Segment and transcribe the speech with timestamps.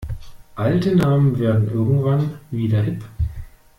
[0.55, 3.03] Alte Namen werden irgendwann wieder hip.